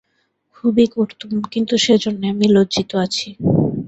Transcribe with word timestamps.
খুবই 0.55 0.85
করতুম– 0.87 1.33
কিন্তু 1.51 1.73
সেজন্যে 1.77 2.27
আমি 2.29 2.47
লজ্জিত 2.47 2.91
আছি। 2.95 3.29